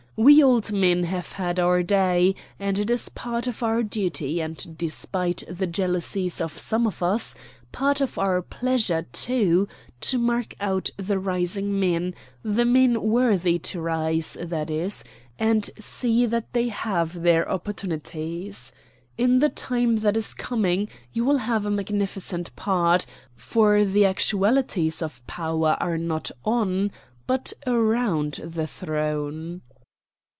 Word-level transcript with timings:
We 0.17 0.43
old 0.43 0.71
men 0.71 1.05
have 1.05 1.31
had 1.31 1.59
our 1.59 1.81
day, 1.81 2.35
and 2.59 2.77
it 2.77 2.91
is 2.91 3.09
part 3.09 3.47
of 3.47 3.63
our 3.63 3.81
duty, 3.81 4.39
and, 4.39 4.77
despite 4.77 5.41
the 5.49 5.65
jealousies 5.65 6.39
of 6.39 6.55
some 6.59 6.85
of 6.85 7.01
us, 7.01 7.33
part 7.71 8.01
of 8.01 8.19
our 8.19 8.43
pleasure 8.43 9.07
too, 9.13 9.67
to 10.01 10.19
mark 10.19 10.53
out 10.59 10.91
the 10.97 11.17
rising 11.17 11.79
men 11.79 12.13
the 12.43 12.65
men 12.65 13.01
worthy 13.01 13.57
to 13.59 13.81
rise, 13.81 14.37
that 14.39 14.69
is 14.69 15.03
and 15.39 15.71
see 15.79 16.27
that 16.27 16.53
they 16.53 16.67
have 16.67 17.21
their 17.23 17.49
opportunities. 17.49 18.71
In 19.17 19.39
the 19.39 19.49
time 19.49 19.95
that 19.97 20.17
is 20.17 20.35
coming 20.35 20.89
you 21.13 21.25
will 21.25 21.37
have 21.39 21.65
a 21.65 21.71
magnificent 21.71 22.55
part, 22.55 23.07
for 23.35 23.83
the 23.85 24.05
actualities 24.05 25.01
of 25.01 25.25
power 25.25 25.77
are 25.79 25.97
not 25.97 26.29
on, 26.45 26.91
but 27.25 27.53
around, 27.65 28.33
the 28.45 28.67
throne." 28.67 29.61